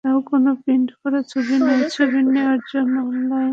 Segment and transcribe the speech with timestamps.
[0.03, 3.49] তাও কোনো প্রিন্ট করা ছবি নয়, ছবি নেওয়ার জন্য অনলাইন অ্যাকসেস।